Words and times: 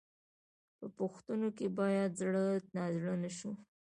په 0.77 0.85
پوښتنو 0.97 1.49
کې 1.57 1.67
باید 1.79 2.11
زړه 2.21 2.43
نازړه 2.77 3.13
نه 3.23 3.29
شو. 3.37 3.51